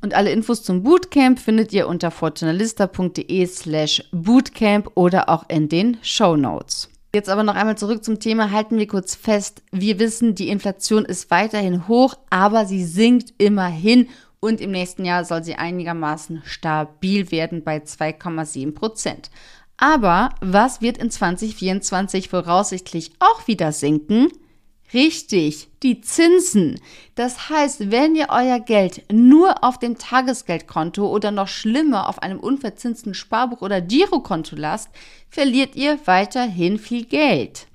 Und 0.01 0.15
alle 0.15 0.31
Infos 0.31 0.63
zum 0.63 0.83
Bootcamp 0.83 1.41
findet 1.41 1.73
ihr 1.73 1.89
unter 1.89 2.11
fortunalista.de 2.11 3.47
slash 3.47 4.05
bootcamp 4.13 4.91
oder 4.95 5.29
auch 5.29 5.45
in 5.49 5.69
den 5.69 5.99
Show 6.03 6.37
Notes. 6.37 6.89
Jetzt 7.15 7.29
aber 7.31 7.43
noch 7.43 7.55
einmal 7.55 7.79
zurück 7.79 8.05
zum 8.05 8.21
Thema, 8.21 8.51
halten 8.51 8.79
wir 8.79 8.87
kurz 8.87 9.15
fest. 9.15 9.63
Wir 9.73 9.99
wissen, 9.99 10.35
die 10.35 10.51
Inflation 10.51 11.05
ist 11.05 11.31
weiterhin 11.31 11.89
hoch, 11.89 12.15
aber 12.31 12.67
sie 12.67 12.85
sinkt 12.85 13.33
immerhin 13.39 14.09
und 14.41 14.61
im 14.61 14.71
nächsten 14.71 15.05
Jahr 15.05 15.25
soll 15.25 15.43
sie 15.43 15.57
einigermaßen 15.57 16.43
stabil 16.45 17.31
werden 17.33 17.65
bei 17.65 17.79
2,7 17.79 18.75
Prozent. 18.75 19.31
Aber 19.79 20.31
was 20.41 20.81
wird 20.81 20.99
in 20.99 21.11
2024 21.11 22.29
voraussichtlich 22.29 23.13
auch 23.21 23.47
wieder 23.49 23.73
sinken? 23.73 24.29
Richtig, 24.95 25.69
die 25.83 26.01
Zinsen. 26.01 26.81
Das 27.15 27.51
heißt, 27.51 27.91
wenn 27.91 28.17
ihr 28.17 28.29
euer 28.31 28.59
Geld 28.59 29.05
nur 29.13 29.63
auf 29.63 29.79
dem 29.79 29.99
Tagesgeldkonto 29.99 31.07
oder 31.07 31.31
noch 31.31 31.49
schlimmer 31.49 32.09
auf 32.09 32.23
einem 32.23 32.41
unverzinsten 32.41 33.13
Sparbuch 33.13 33.61
oder 33.61 33.81
Girokonto 33.83 34.57
lasst, 34.57 34.89
verliert 35.29 35.77
ihr 35.77 35.99
weiterhin 36.07 36.79
viel 36.79 37.05
Geld. 37.05 37.68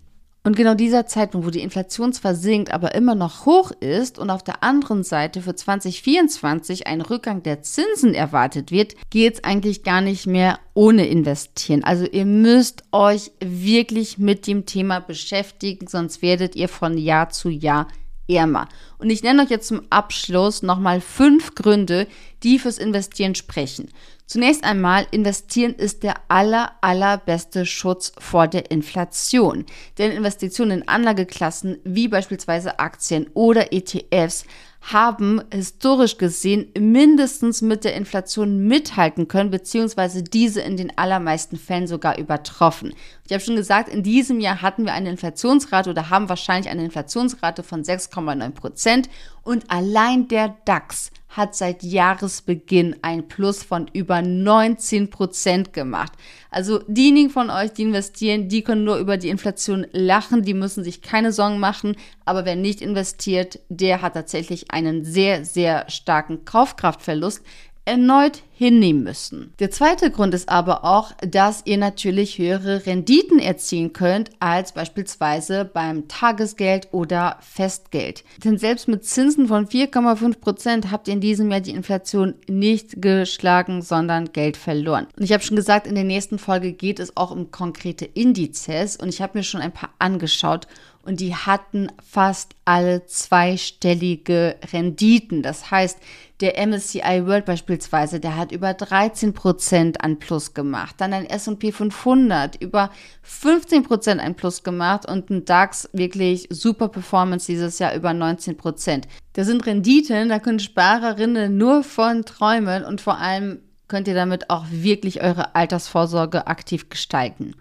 Und 0.45 0.57
genau 0.57 0.73
dieser 0.73 1.05
Zeitpunkt, 1.05 1.47
wo 1.47 1.51
die 1.51 1.61
Inflation 1.61 2.11
zwar 2.11 2.35
sinkt, 2.35 2.73
aber 2.73 2.95
immer 2.95 3.15
noch 3.15 3.45
hoch 3.45 3.71
ist 3.79 4.19
und 4.19 4.29
auf 4.29 4.43
der 4.43 4.61
anderen 4.61 5.03
Seite 5.03 5.41
für 5.41 5.55
2024 5.55 6.85
ein 6.85 6.99
Rückgang 6.99 7.43
der 7.43 7.61
Zinsen 7.61 8.13
erwartet 8.13 8.69
wird, 8.69 8.95
geht 9.09 9.35
es 9.35 9.43
eigentlich 9.45 9.83
gar 9.83 10.01
nicht 10.01 10.27
mehr 10.27 10.59
ohne 10.73 11.07
investieren. 11.07 11.85
Also 11.85 12.05
ihr 12.05 12.25
müsst 12.25 12.83
euch 12.91 13.31
wirklich 13.39 14.17
mit 14.17 14.45
dem 14.45 14.65
Thema 14.65 14.99
beschäftigen, 14.99 15.87
sonst 15.87 16.21
werdet 16.21 16.57
ihr 16.57 16.67
von 16.67 16.97
Jahr 16.97 17.29
zu 17.29 17.47
Jahr 17.47 17.87
ärmer. 18.27 18.67
Und 18.97 19.09
ich 19.09 19.23
nenne 19.23 19.43
euch 19.43 19.49
jetzt 19.49 19.67
zum 19.67 19.81
Abschluss 19.89 20.63
nochmal 20.63 21.01
fünf 21.01 21.55
Gründe, 21.55 22.07
die 22.43 22.59
fürs 22.59 22.77
Investieren 22.77 23.35
sprechen. 23.35 23.89
Zunächst 24.25 24.63
einmal, 24.63 25.05
investieren 25.11 25.75
ist 25.75 26.01
der 26.03 26.15
aller, 26.29 26.71
allerbeste 26.81 27.65
Schutz 27.65 28.13
vor 28.17 28.47
der 28.47 28.71
Inflation. 28.71 29.65
Denn 29.97 30.11
Investitionen 30.11 30.79
in 30.79 30.87
Anlageklassen 30.87 31.77
wie 31.83 32.07
beispielsweise 32.07 32.79
Aktien 32.79 33.29
oder 33.33 33.73
ETFs 33.73 34.45
haben 34.91 35.41
historisch 35.51 36.17
gesehen 36.17 36.67
mindestens 36.77 37.61
mit 37.61 37.85
der 37.85 37.95
Inflation 37.95 38.67
mithalten 38.67 39.29
können, 39.29 39.49
beziehungsweise 39.49 40.23
diese 40.23 40.61
in 40.61 40.75
den 40.75 40.97
allermeisten 40.97 41.57
Fällen 41.57 41.87
sogar 41.87 42.17
übertroffen. 42.17 42.93
Ich 43.25 43.31
habe 43.31 43.43
schon 43.43 43.55
gesagt, 43.55 43.87
in 43.87 44.03
diesem 44.03 44.41
Jahr 44.41 44.61
hatten 44.61 44.85
wir 44.85 44.93
eine 44.93 45.09
Inflationsrate 45.09 45.89
oder 45.89 46.09
haben 46.09 46.27
wahrscheinlich 46.27 46.69
eine 46.69 46.83
Inflationsrate 46.83 47.63
von 47.63 47.83
6,9 47.83 48.51
Prozent 48.51 49.09
und 49.43 49.71
allein 49.71 50.27
der 50.27 50.55
DAX 50.65 51.11
hat 51.35 51.55
seit 51.55 51.81
Jahresbeginn 51.83 52.95
ein 53.01 53.27
Plus 53.27 53.63
von 53.63 53.87
über 53.91 54.21
19 54.21 55.09
Prozent 55.09 55.73
gemacht. 55.73 56.13
Also 56.51 56.79
diejenigen 56.87 57.31
von 57.31 57.49
euch, 57.49 57.73
die 57.73 57.81
investieren, 57.81 58.49
die 58.49 58.63
können 58.63 58.83
nur 58.83 58.97
über 58.97 59.17
die 59.17 59.29
Inflation 59.29 59.87
lachen, 59.91 60.43
die 60.43 60.53
müssen 60.53 60.83
sich 60.83 61.01
keine 61.01 61.31
Sorgen 61.31 61.59
machen. 61.59 61.95
Aber 62.23 62.45
wer 62.45 62.55
nicht 62.55 62.81
investiert, 62.81 63.59
der 63.69 64.03
hat 64.03 64.13
tatsächlich 64.13 64.71
einen 64.71 65.03
sehr, 65.03 65.43
sehr 65.43 65.89
starken 65.89 66.45
Kaufkraftverlust 66.45 67.41
erneut 67.85 68.43
hinnehmen 68.55 69.03
müssen. 69.03 69.53
Der 69.59 69.71
zweite 69.71 70.09
Grund 70.09 70.33
ist 70.33 70.47
aber 70.47 70.85
auch, 70.85 71.11
dass 71.27 71.63
ihr 71.65 71.77
natürlich 71.77 72.37
höhere 72.37 72.85
Renditen 72.85 73.39
erzielen 73.39 73.91
könnt 73.91 74.29
als 74.39 74.71
beispielsweise 74.71 75.65
beim 75.65 76.07
Tagesgeld 76.07 76.89
oder 76.93 77.37
Festgeld. 77.41 78.23
Denn 78.43 78.57
selbst 78.57 78.87
mit 78.87 79.03
Zinsen 79.03 79.47
von 79.47 79.67
4,5 79.67 80.39
Prozent 80.39 80.91
habt 80.91 81.07
ihr 81.07 81.15
in 81.15 81.19
diesem 81.19 81.51
Jahr 81.51 81.59
die 81.59 81.71
Inflation 81.71 82.35
nicht 82.47 83.01
geschlagen, 83.01 83.81
sondern 83.81 84.31
Geld 84.31 84.55
verloren. 84.55 85.07
Und 85.17 85.23
ich 85.23 85.33
habe 85.33 85.43
schon 85.43 85.57
gesagt, 85.57 85.85
in 85.85 85.95
der 85.95 86.05
nächsten 86.05 86.39
Folge 86.39 86.71
geht 86.71 86.99
es 86.99 87.17
auch 87.17 87.31
um 87.31 87.51
konkrete 87.51 88.05
Indizes 88.05 88.95
und 88.95 89.09
ich 89.09 89.21
habe 89.21 89.37
mir 89.37 89.43
schon 89.43 89.61
ein 89.61 89.73
paar 89.73 89.93
angeschaut 89.99 90.67
und 91.05 91.19
die 91.19 91.35
hatten 91.35 91.91
fast 92.01 92.55
alle 92.65 93.05
zweistellige 93.05 94.55
Renditen. 94.71 95.43
Das 95.43 95.69
heißt, 95.69 95.99
der 96.39 96.65
MSCI 96.65 97.25
World 97.25 97.45
beispielsweise, 97.45 98.19
der 98.19 98.37
hat 98.37 98.51
über 98.51 98.73
13 98.73 99.33
Prozent 99.33 100.01
an 100.01 100.19
Plus 100.19 100.53
gemacht. 100.53 100.95
Dann 100.97 101.13
ein 101.13 101.25
S&P 101.25 101.71
500 101.71 102.61
über 102.61 102.89
15 103.21 103.83
Prozent 103.83 104.21
ein 104.21 104.35
Plus 104.35 104.63
gemacht 104.63 105.05
und 105.05 105.29
ein 105.29 105.45
DAX 105.45 105.89
wirklich 105.93 106.47
super 106.49 106.87
Performance 106.87 107.47
dieses 107.47 107.79
Jahr 107.79 107.93
über 107.95 108.13
19 108.13 108.57
Prozent. 108.57 109.07
Das 109.33 109.47
sind 109.47 109.65
Renditen, 109.65 110.29
da 110.29 110.39
können 110.39 110.59
Sparerinnen 110.59 111.57
nur 111.57 111.83
von 111.83 112.23
träumen 112.23 112.85
und 112.85 113.01
vor 113.01 113.17
allem 113.17 113.59
könnt 113.89 114.07
ihr 114.07 114.15
damit 114.15 114.49
auch 114.49 114.65
wirklich 114.71 115.21
eure 115.21 115.53
Altersvorsorge 115.55 116.47
aktiv 116.47 116.89
gestalten. 116.89 117.55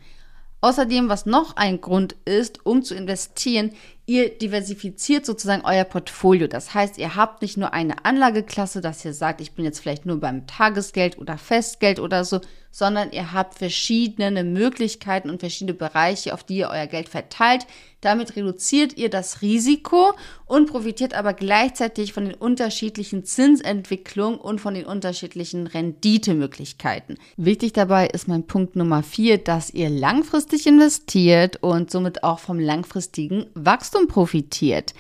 Außerdem, 0.63 1.09
was 1.09 1.27
noch 1.27 1.57
ein 1.57 1.81
Grund 1.81 2.15
ist, 2.25 2.65
um 2.65 2.85
zu 2.85 2.95
investieren, 2.95 3.73
ihr 4.07 4.37
diversifiziert 4.37 5.25
sozusagen 5.25 5.65
euer 5.65 5.85
Portfolio. 5.85 6.49
Das 6.49 6.75
heißt, 6.75 6.99
ihr 6.99 7.15
habt 7.15 7.43
nicht 7.43 7.57
nur 7.57 7.73
eine 7.73 8.05
Anlageklasse, 8.05 8.81
dass 8.81 9.05
ihr 9.05 9.15
sagt, 9.15 9.41
ich 9.41 9.53
bin 9.53 9.65
jetzt 9.65 9.81
vielleicht 9.81 10.07
nur 10.07 10.19
beim 10.19 10.47
Tagesgeld 10.47 11.19
oder 11.19 11.39
Festgeld 11.39 12.01
oder 12.01 12.25
so, 12.25 12.41
sondern 12.73 13.13
ihr 13.13 13.33
habt 13.33 13.59
verschiedene 13.59 14.43
Möglichkeiten 14.43 15.31
und 15.31 15.41
verschiedene 15.41 15.75
Bereiche, 15.75 16.33
auf 16.33 16.43
die 16.43 16.57
ihr 16.57 16.71
euer 16.71 16.87
Geld 16.87 17.09
verteilt. 17.09 17.67
Damit 18.01 18.35
reduziert 18.35 18.97
ihr 18.97 19.11
das 19.11 19.43
Risiko 19.43 20.15
und 20.47 20.69
profitiert 20.69 21.15
aber 21.15 21.35
gleichzeitig 21.35 22.13
von 22.13 22.25
den 22.25 22.35
unterschiedlichen 22.35 23.25
Zinsentwicklungen 23.25 24.41
und 24.41 24.61
von 24.61 24.75
den 24.75 24.87
unterschiedlichen 24.87 25.69
Renditemöglichkeiten. 25.69 27.19
Wichtig 27.37 27.75
dabei 27.75 28.09
ist 28.09 28.27
mein 28.27 28.47
Punkt 28.47 28.75
Nummer 28.75 29.03
vier, 29.05 29.39
dass 29.39 29.71
ihr 29.71 29.91
langfristig 29.91 30.67
investiert 30.67 31.63
und 31.63 31.91
somit 31.91 32.25
auch 32.25 32.41
vom 32.41 32.59
langfristigen 32.59 33.47
Wachstum 33.55 33.92
profitiert. 34.09 34.95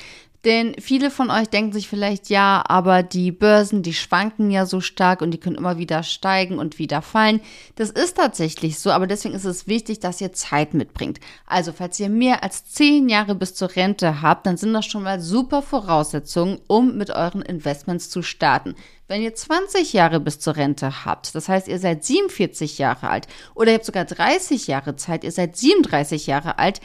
Denn 0.45 0.75
viele 0.81 1.13
von 1.13 1.31
euch 1.31 1.49
denken 1.49 1.73
sich 1.73 1.87
vielleicht, 1.87 2.29
ja, 2.29 2.65
aber 2.67 3.05
die 3.05 3.31
Börsen, 3.31 3.85
die 3.85 3.95
schwanken 3.95 4.51
ja 4.51 4.67
so 4.67 4.81
stark 4.81 5.23
und 5.23 5.31
die 5.31 5.39
können 5.39 5.55
immer 5.55 5.79
wieder 5.79 6.03
steigen 6.03 6.59
und 6.59 6.81
wieder 6.81 7.01
fallen. 7.01 7.41
Das 7.77 7.91
ist 7.91 8.17
tatsächlich 8.17 8.81
so, 8.81 8.91
aber 8.91 9.07
deswegen 9.07 9.37
ist 9.37 9.45
es 9.45 9.69
wichtig, 9.69 10.01
dass 10.01 10.21
ihr 10.21 10.33
Zeit 10.33 10.75
mitbringt. 10.75 11.21
Also, 11.47 11.73
falls 11.73 12.01
ihr 12.01 12.09
mehr 12.09 12.43
als 12.43 12.65
zehn 12.65 13.09
Jahre 13.09 13.37
bis 13.37 13.55
zur 13.55 13.77
Rente 13.77 14.21
habt, 14.21 14.47
dann 14.47 14.57
sind 14.57 14.73
das 14.73 14.87
schon 14.87 15.05
mal 15.05 15.21
super 15.21 15.63
Voraussetzungen, 15.63 16.59
um 16.67 16.97
mit 16.97 17.11
euren 17.11 17.43
Investments 17.43 18.11
zu 18.11 18.23
starten. 18.23 18.75
Wenn 19.07 19.23
ihr 19.23 19.35
20 19.35 19.93
Jahre 19.93 20.19
bis 20.19 20.41
zur 20.41 20.57
Rente 20.57 21.05
habt, 21.05 21.35
das 21.37 21.49
heißt, 21.49 21.69
ihr 21.69 21.79
seid 21.79 22.05
47 22.05 22.79
Jahre 22.79 23.11
alt 23.11 23.29
oder 23.55 23.71
ihr 23.71 23.75
habt 23.75 23.85
sogar 23.85 24.07
30 24.07 24.67
Jahre 24.67 24.97
Zeit, 24.97 25.23
ihr 25.23 25.33
seid 25.33 25.57
37 25.57 26.27
Jahre 26.27 26.59
alt, 26.59 26.81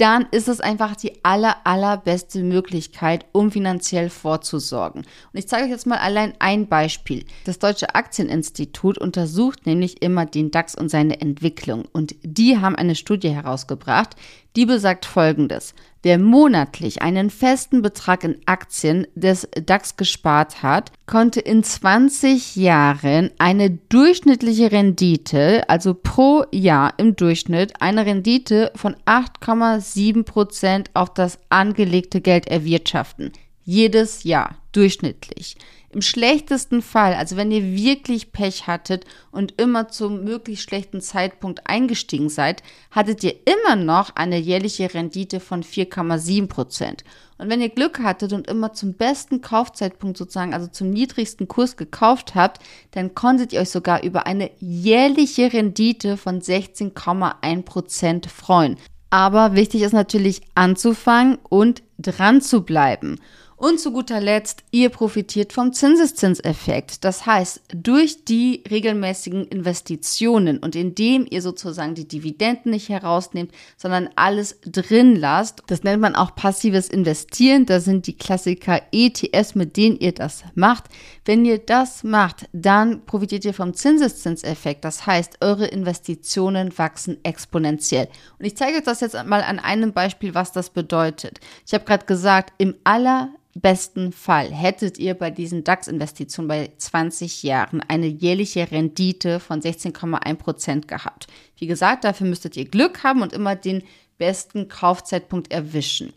dann 0.00 0.26
ist 0.30 0.48
es 0.48 0.60
einfach 0.60 0.96
die 0.96 1.22
aller, 1.24 1.56
allerbeste 1.64 2.42
Möglichkeit, 2.42 3.26
um 3.32 3.50
finanziell 3.50 4.08
vorzusorgen. 4.08 5.02
Und 5.02 5.38
ich 5.38 5.46
zeige 5.46 5.64
euch 5.64 5.70
jetzt 5.70 5.86
mal 5.86 5.98
allein 5.98 6.32
ein 6.38 6.68
Beispiel. 6.68 7.26
Das 7.44 7.58
Deutsche 7.58 7.94
Aktieninstitut 7.94 8.96
untersucht 8.96 9.66
nämlich 9.66 10.00
immer 10.00 10.24
den 10.24 10.50
DAX 10.50 10.74
und 10.74 10.88
seine 10.88 11.20
Entwicklung. 11.20 11.84
Und 11.92 12.14
die 12.22 12.56
haben 12.56 12.76
eine 12.76 12.94
Studie 12.94 13.28
herausgebracht, 13.28 14.16
die 14.56 14.66
besagt 14.66 15.06
Folgendes. 15.06 15.74
Wer 16.02 16.18
monatlich 16.18 17.02
einen 17.02 17.28
festen 17.28 17.82
Betrag 17.82 18.24
in 18.24 18.38
Aktien 18.46 19.06
des 19.14 19.46
DAX 19.66 19.96
gespart 19.96 20.62
hat, 20.62 20.92
konnte 21.06 21.40
in 21.40 21.62
20 21.62 22.56
Jahren 22.56 23.30
eine 23.38 23.70
durchschnittliche 23.70 24.72
Rendite, 24.72 25.68
also 25.68 25.92
pro 25.92 26.44
Jahr 26.52 26.94
im 26.96 27.16
Durchschnitt, 27.16 27.74
eine 27.80 28.06
Rendite 28.06 28.72
von 28.76 28.96
8,7 29.04 30.24
Prozent 30.24 30.90
auf 30.94 31.12
das 31.12 31.38
angelegte 31.50 32.22
Geld 32.22 32.48
erwirtschaften. 32.48 33.32
Jedes 33.64 34.24
Jahr. 34.24 34.56
durchschnittlich. 34.72 35.56
Im 35.92 36.02
schlechtesten 36.02 36.82
Fall, 36.82 37.14
also 37.14 37.36
wenn 37.36 37.50
ihr 37.50 37.64
wirklich 37.64 38.30
Pech 38.30 38.68
hattet 38.68 39.04
und 39.32 39.60
immer 39.60 39.88
zum 39.88 40.22
möglichst 40.22 40.62
schlechten 40.68 41.00
Zeitpunkt 41.00 41.66
eingestiegen 41.66 42.28
seid, 42.28 42.62
hattet 42.92 43.24
ihr 43.24 43.34
immer 43.44 43.74
noch 43.74 44.14
eine 44.14 44.38
jährliche 44.38 44.94
Rendite 44.94 45.40
von 45.40 45.64
4,7 45.64 46.46
Prozent. 46.46 47.02
Und 47.38 47.50
wenn 47.50 47.60
ihr 47.60 47.70
Glück 47.70 47.98
hattet 47.98 48.32
und 48.32 48.46
immer 48.46 48.72
zum 48.72 48.94
besten 48.94 49.40
Kaufzeitpunkt 49.40 50.16
sozusagen, 50.16 50.54
also 50.54 50.68
zum 50.68 50.90
niedrigsten 50.90 51.48
Kurs 51.48 51.76
gekauft 51.76 52.36
habt, 52.36 52.62
dann 52.92 53.16
konntet 53.16 53.52
ihr 53.52 53.60
euch 53.60 53.70
sogar 53.70 54.04
über 54.04 54.28
eine 54.28 54.52
jährliche 54.60 55.52
Rendite 55.52 56.16
von 56.16 56.40
16,1 56.40 57.62
Prozent 57.62 58.26
freuen. 58.26 58.76
Aber 59.10 59.56
wichtig 59.56 59.82
ist 59.82 59.92
natürlich 59.92 60.42
anzufangen 60.54 61.38
und 61.48 61.82
dran 61.98 62.40
zu 62.40 62.62
bleiben. 62.62 63.18
Und 63.60 63.78
zu 63.78 63.92
guter 63.92 64.22
Letzt, 64.22 64.64
ihr 64.70 64.88
profitiert 64.88 65.52
vom 65.52 65.74
Zinseszinseffekt. 65.74 67.04
Das 67.04 67.26
heißt, 67.26 67.60
durch 67.74 68.24
die 68.24 68.64
regelmäßigen 68.70 69.48
Investitionen 69.48 70.56
und 70.56 70.74
indem 70.74 71.26
ihr 71.28 71.42
sozusagen 71.42 71.94
die 71.94 72.08
Dividenden 72.08 72.70
nicht 72.70 72.88
herausnehmt, 72.88 73.52
sondern 73.76 74.08
alles 74.16 74.58
drin 74.64 75.14
lasst, 75.14 75.62
das 75.66 75.82
nennt 75.82 76.00
man 76.00 76.16
auch 76.16 76.34
passives 76.34 76.88
Investieren. 76.88 77.66
Da 77.66 77.80
sind 77.80 78.06
die 78.06 78.16
Klassiker 78.16 78.80
ETS, 78.92 79.54
mit 79.54 79.76
denen 79.76 79.98
ihr 79.98 80.12
das 80.12 80.42
macht. 80.54 80.84
Wenn 81.26 81.44
ihr 81.44 81.58
das 81.58 82.02
macht, 82.02 82.48
dann 82.54 83.04
profitiert 83.04 83.44
ihr 83.44 83.52
vom 83.52 83.74
Zinseszinseffekt. 83.74 84.86
Das 84.86 85.04
heißt, 85.04 85.36
eure 85.42 85.66
Investitionen 85.66 86.78
wachsen 86.78 87.18
exponentiell. 87.24 88.08
Und 88.38 88.46
ich 88.46 88.56
zeige 88.56 88.78
euch 88.78 88.84
das 88.84 89.00
jetzt 89.00 89.22
mal 89.26 89.42
an 89.42 89.58
einem 89.58 89.92
Beispiel, 89.92 90.34
was 90.34 90.50
das 90.50 90.70
bedeutet. 90.70 91.40
Ich 91.66 91.74
habe 91.74 91.84
gerade 91.84 92.06
gesagt, 92.06 92.54
im 92.56 92.74
aller 92.84 93.28
besten 93.54 94.12
Fall 94.12 94.52
hättet 94.52 94.98
ihr 94.98 95.14
bei 95.14 95.30
diesen 95.30 95.64
DAX-Investitionen 95.64 96.48
bei 96.48 96.70
20 96.76 97.42
Jahren 97.42 97.80
eine 97.88 98.06
jährliche 98.06 98.70
Rendite 98.70 99.40
von 99.40 99.60
16,1 99.60 100.34
Prozent 100.36 100.88
gehabt. 100.88 101.26
Wie 101.56 101.66
gesagt, 101.66 102.04
dafür 102.04 102.26
müsstet 102.26 102.56
ihr 102.56 102.64
Glück 102.64 103.02
haben 103.02 103.22
und 103.22 103.32
immer 103.32 103.56
den 103.56 103.82
besten 104.18 104.68
Kaufzeitpunkt 104.68 105.50
erwischen. 105.50 106.12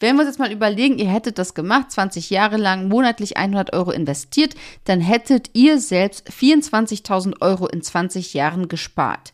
Wenn 0.00 0.16
wir 0.16 0.22
uns 0.22 0.30
jetzt 0.30 0.40
mal 0.40 0.50
überlegen, 0.50 0.98
ihr 0.98 1.08
hättet 1.08 1.38
das 1.38 1.54
gemacht, 1.54 1.92
20 1.92 2.30
Jahre 2.30 2.56
lang 2.56 2.88
monatlich 2.88 3.36
100 3.36 3.72
Euro 3.72 3.92
investiert, 3.92 4.56
dann 4.84 5.00
hättet 5.00 5.50
ihr 5.52 5.78
selbst 5.78 6.28
24.000 6.28 7.40
Euro 7.40 7.68
in 7.68 7.82
20 7.82 8.34
Jahren 8.34 8.66
gespart. 8.66 9.32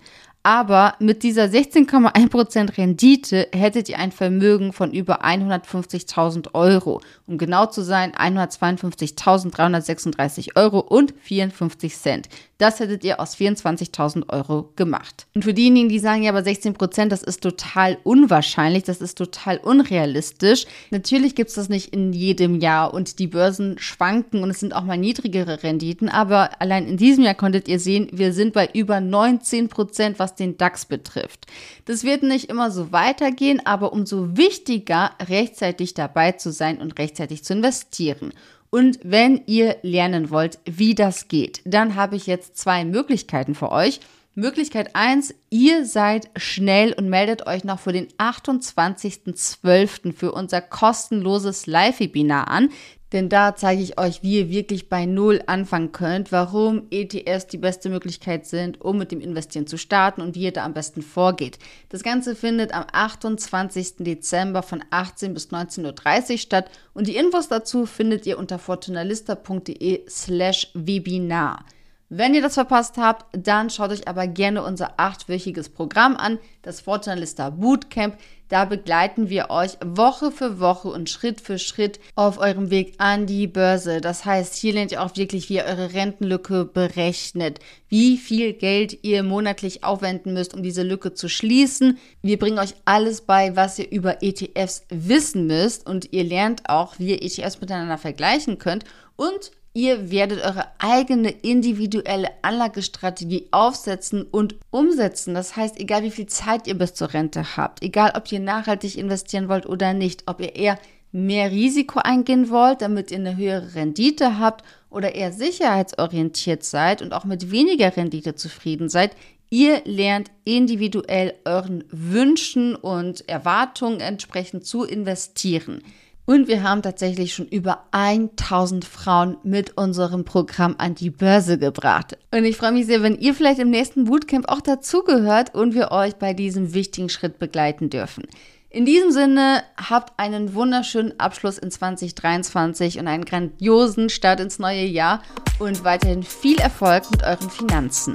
Aber 0.48 0.94
mit 0.98 1.22
dieser 1.24 1.44
16,1% 1.44 2.78
Rendite 2.78 3.48
hättet 3.52 3.90
ihr 3.90 3.98
ein 3.98 4.12
Vermögen 4.12 4.72
von 4.72 4.94
über 4.94 5.22
150.000 5.22 6.54
Euro. 6.54 7.02
Um 7.26 7.36
genau 7.36 7.66
zu 7.66 7.82
sein, 7.82 8.12
152.336 8.12 10.56
Euro 10.56 10.78
und 10.78 11.12
54 11.20 11.94
Cent. 11.94 12.30
Das 12.56 12.80
hättet 12.80 13.04
ihr 13.04 13.20
aus 13.20 13.36
24.000 13.36 14.30
Euro 14.30 14.72
gemacht. 14.74 15.26
Und 15.34 15.44
für 15.44 15.52
diejenigen, 15.54 15.90
die 15.90 16.00
sagen, 16.00 16.24
ja, 16.24 16.30
aber 16.30 16.42
16 16.42 16.74
Prozent, 16.74 17.12
das 17.12 17.22
ist 17.22 17.40
total 17.42 17.98
unwahrscheinlich, 18.02 18.82
das 18.82 19.00
ist 19.02 19.18
total 19.18 19.58
unrealistisch. 19.58 20.66
Natürlich 20.90 21.36
gibt 21.36 21.50
es 21.50 21.56
das 21.56 21.68
nicht 21.68 21.92
in 21.92 22.14
jedem 22.14 22.58
Jahr 22.58 22.94
und 22.94 23.20
die 23.20 23.28
Börsen 23.28 23.78
schwanken 23.78 24.42
und 24.42 24.50
es 24.50 24.60
sind 24.60 24.74
auch 24.74 24.82
mal 24.82 24.96
niedrigere 24.96 25.62
Renditen. 25.62 26.08
Aber 26.08 26.58
allein 26.60 26.88
in 26.88 26.96
diesem 26.96 27.22
Jahr 27.22 27.34
konntet 27.34 27.68
ihr 27.68 27.78
sehen, 27.78 28.08
wir 28.12 28.32
sind 28.32 28.54
bei 28.54 28.70
über 28.72 29.00
19 29.00 29.68
Prozent, 29.68 30.18
was 30.18 30.37
den 30.40 30.56
DAX 30.56 30.86
betrifft. 30.86 31.46
Das 31.84 32.04
wird 32.04 32.22
nicht 32.22 32.48
immer 32.48 32.70
so 32.70 32.92
weitergehen, 32.92 33.64
aber 33.64 33.92
umso 33.92 34.36
wichtiger, 34.36 35.12
rechtzeitig 35.28 35.94
dabei 35.94 36.32
zu 36.32 36.52
sein 36.52 36.78
und 36.78 36.98
rechtzeitig 36.98 37.44
zu 37.44 37.52
investieren. 37.52 38.32
Und 38.70 38.98
wenn 39.02 39.42
ihr 39.46 39.76
lernen 39.82 40.30
wollt, 40.30 40.58
wie 40.64 40.94
das 40.94 41.28
geht, 41.28 41.62
dann 41.64 41.94
habe 41.94 42.16
ich 42.16 42.26
jetzt 42.26 42.58
zwei 42.58 42.84
Möglichkeiten 42.84 43.54
für 43.54 43.72
euch. 43.72 44.00
Möglichkeit 44.34 44.94
1, 44.94 45.34
ihr 45.50 45.84
seid 45.84 46.30
schnell 46.36 46.92
und 46.92 47.08
meldet 47.08 47.48
euch 47.48 47.64
noch 47.64 47.80
für 47.80 47.92
den 47.92 48.06
28.12. 48.18 50.12
für 50.12 50.30
unser 50.30 50.60
kostenloses 50.60 51.66
Live-Webinar 51.66 52.46
an. 52.46 52.68
Denn 53.12 53.30
da 53.30 53.56
zeige 53.56 53.82
ich 53.82 53.98
euch, 53.98 54.22
wie 54.22 54.38
ihr 54.38 54.50
wirklich 54.50 54.88
bei 54.88 55.06
Null 55.06 55.42
anfangen 55.46 55.92
könnt, 55.92 56.30
warum 56.30 56.88
ETFs 56.90 57.46
die 57.46 57.56
beste 57.56 57.88
Möglichkeit 57.88 58.46
sind, 58.46 58.80
um 58.82 58.98
mit 58.98 59.12
dem 59.12 59.20
Investieren 59.20 59.66
zu 59.66 59.78
starten 59.78 60.20
und 60.20 60.34
wie 60.34 60.42
ihr 60.42 60.52
da 60.52 60.64
am 60.64 60.74
besten 60.74 61.00
vorgeht. 61.00 61.58
Das 61.88 62.02
Ganze 62.02 62.36
findet 62.36 62.74
am 62.74 62.84
28. 62.92 63.96
Dezember 64.00 64.62
von 64.62 64.84
18 64.90 65.32
bis 65.32 65.48
19.30 65.48 66.32
Uhr 66.32 66.38
statt 66.38 66.70
und 66.92 67.06
die 67.06 67.16
Infos 67.16 67.48
dazu 67.48 67.86
findet 67.86 68.26
ihr 68.26 68.38
unter 68.38 68.58
fortunalista.de 68.58 70.02
slash 70.08 70.70
Webinar. 70.74 71.64
Wenn 72.10 72.32
ihr 72.32 72.40
das 72.40 72.54
verpasst 72.54 72.96
habt, 72.96 73.26
dann 73.32 73.68
schaut 73.68 73.90
euch 73.90 74.08
aber 74.08 74.26
gerne 74.26 74.62
unser 74.62 74.94
achtwöchiges 74.96 75.68
Programm 75.68 76.16
an, 76.16 76.38
das 76.62 76.80
Fortunalista 76.80 77.50
Bootcamp. 77.50 78.16
Da 78.48 78.64
begleiten 78.64 79.28
wir 79.28 79.50
euch 79.50 79.72
Woche 79.84 80.32
für 80.32 80.58
Woche 80.58 80.88
und 80.88 81.10
Schritt 81.10 81.38
für 81.42 81.58
Schritt 81.58 82.00
auf 82.14 82.38
eurem 82.38 82.70
Weg 82.70 82.94
an 82.96 83.26
die 83.26 83.46
Börse. 83.46 84.00
Das 84.00 84.24
heißt, 84.24 84.54
hier 84.54 84.72
lernt 84.72 84.90
ihr 84.90 85.02
auch 85.02 85.14
wirklich, 85.16 85.50
wie 85.50 85.56
ihr 85.56 85.66
eure 85.66 85.92
Rentenlücke 85.92 86.64
berechnet, 86.64 87.58
wie 87.90 88.16
viel 88.16 88.54
Geld 88.54 89.00
ihr 89.02 89.22
monatlich 89.22 89.84
aufwenden 89.84 90.32
müsst, 90.32 90.54
um 90.54 90.62
diese 90.62 90.84
Lücke 90.84 91.12
zu 91.12 91.28
schließen. 91.28 91.98
Wir 92.22 92.38
bringen 92.38 92.58
euch 92.58 92.74
alles 92.86 93.20
bei, 93.20 93.54
was 93.54 93.78
ihr 93.78 93.90
über 93.90 94.22
ETFs 94.22 94.86
wissen 94.88 95.46
müsst 95.46 95.86
und 95.86 96.10
ihr 96.14 96.24
lernt 96.24 96.70
auch, 96.70 96.98
wie 96.98 97.10
ihr 97.10 97.22
ETFs 97.22 97.60
miteinander 97.60 97.98
vergleichen 97.98 98.56
könnt 98.56 98.84
und 99.16 99.50
Ihr 99.78 100.10
werdet 100.10 100.44
eure 100.44 100.66
eigene 100.80 101.30
individuelle 101.30 102.30
Anlagestrategie 102.42 103.46
aufsetzen 103.52 104.24
und 104.24 104.56
umsetzen. 104.72 105.34
Das 105.34 105.54
heißt, 105.54 105.78
egal 105.78 106.02
wie 106.02 106.10
viel 106.10 106.26
Zeit 106.26 106.66
ihr 106.66 106.76
bis 106.76 106.94
zur 106.94 107.14
Rente 107.14 107.56
habt, 107.56 107.80
egal 107.84 108.10
ob 108.16 108.32
ihr 108.32 108.40
nachhaltig 108.40 108.98
investieren 108.98 109.48
wollt 109.48 109.66
oder 109.66 109.94
nicht, 109.94 110.24
ob 110.26 110.40
ihr 110.40 110.56
eher 110.56 110.80
mehr 111.12 111.52
Risiko 111.52 112.00
eingehen 112.00 112.50
wollt, 112.50 112.82
damit 112.82 113.12
ihr 113.12 113.18
eine 113.18 113.36
höhere 113.36 113.76
Rendite 113.76 114.40
habt 114.40 114.64
oder 114.90 115.14
eher 115.14 115.30
sicherheitsorientiert 115.30 116.64
seid 116.64 117.00
und 117.00 117.12
auch 117.12 117.24
mit 117.24 117.52
weniger 117.52 117.96
Rendite 117.96 118.34
zufrieden 118.34 118.88
seid, 118.88 119.12
Ihr 119.50 119.80
lernt 119.86 120.30
individuell 120.44 121.32
euren 121.46 121.82
Wünschen 121.90 122.76
und 122.76 123.26
Erwartungen 123.30 124.00
entsprechend 124.00 124.66
zu 124.66 124.84
investieren. 124.84 125.82
Und 126.28 126.46
wir 126.46 126.62
haben 126.62 126.82
tatsächlich 126.82 127.32
schon 127.32 127.48
über 127.48 127.84
1000 127.92 128.84
Frauen 128.84 129.38
mit 129.44 129.78
unserem 129.78 130.26
Programm 130.26 130.74
an 130.76 130.94
die 130.94 131.08
Börse 131.08 131.56
gebracht. 131.56 132.18
Und 132.30 132.44
ich 132.44 132.58
freue 132.58 132.72
mich 132.72 132.84
sehr, 132.84 133.02
wenn 133.02 133.18
ihr 133.18 133.32
vielleicht 133.32 133.60
im 133.60 133.70
nächsten 133.70 134.04
Bootcamp 134.04 134.46
auch 134.46 134.60
dazugehört 134.60 135.54
und 135.54 135.74
wir 135.74 135.90
euch 135.90 136.16
bei 136.16 136.34
diesem 136.34 136.74
wichtigen 136.74 137.08
Schritt 137.08 137.38
begleiten 137.38 137.88
dürfen. 137.88 138.24
In 138.68 138.84
diesem 138.84 139.10
Sinne, 139.10 139.62
habt 139.78 140.20
einen 140.20 140.52
wunderschönen 140.52 141.18
Abschluss 141.18 141.56
in 141.56 141.70
2023 141.70 142.98
und 142.98 143.08
einen 143.08 143.24
grandiosen 143.24 144.10
Start 144.10 144.40
ins 144.40 144.58
neue 144.58 144.84
Jahr 144.84 145.22
und 145.58 145.82
weiterhin 145.82 146.22
viel 146.22 146.58
Erfolg 146.58 147.10
mit 147.10 147.22
euren 147.22 147.48
Finanzen. 147.48 148.12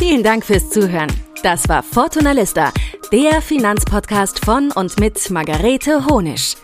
Vielen 0.00 0.24
Dank 0.24 0.44
fürs 0.44 0.68
Zuhören. 0.70 1.12
Das 1.44 1.68
war 1.68 1.84
Fortuna 1.84 2.32
Lista, 2.32 2.72
der 3.12 3.40
Finanzpodcast 3.40 4.44
von 4.44 4.72
und 4.72 4.98
mit 4.98 5.30
Margarete 5.30 6.06
Honisch. 6.06 6.56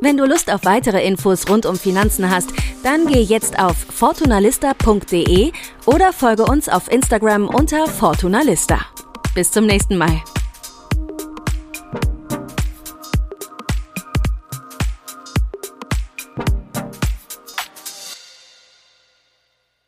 Wenn 0.00 0.18
du 0.18 0.26
Lust 0.26 0.52
auf 0.52 0.64
weitere 0.64 1.02
Infos 1.06 1.48
rund 1.48 1.64
um 1.64 1.76
Finanzen 1.76 2.30
hast, 2.30 2.50
dann 2.82 3.06
geh 3.06 3.20
jetzt 3.20 3.58
auf 3.58 3.76
fortunalista.de 3.76 5.52
oder 5.86 6.12
folge 6.12 6.44
uns 6.44 6.68
auf 6.68 6.90
Instagram 6.90 7.48
unter 7.48 7.86
Fortunalista. 7.86 8.78
Bis 9.34 9.50
zum 9.50 9.64
nächsten 9.64 9.96
Mal. 9.96 10.20